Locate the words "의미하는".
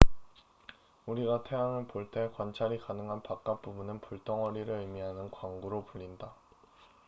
4.79-5.29